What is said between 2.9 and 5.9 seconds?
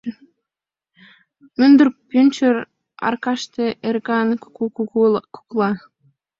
аркаште Эрыкан куку кукукла.